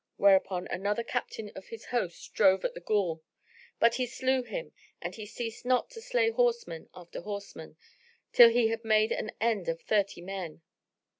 Whereupon 0.17 0.67
another 0.71 1.03
captain 1.03 1.51
of 1.55 1.67
his 1.67 1.85
host 1.85 2.33
drove 2.33 2.65
at 2.65 2.73
the 2.73 2.81
Ghul; 2.81 3.21
but 3.79 3.93
he 3.93 4.07
slew 4.07 4.41
him 4.41 4.71
and 4.99 5.13
he 5.13 5.27
ceased 5.27 5.63
not 5.63 5.91
to 5.91 6.01
slay 6.01 6.31
horseman 6.31 6.89
after 6.95 7.21
horseman, 7.21 7.77
till 8.33 8.49
he 8.49 8.69
had 8.69 8.83
made 8.83 9.11
an 9.11 9.31
end 9.39 9.69
of 9.69 9.79
thirty 9.83 10.21
men. 10.21 10.63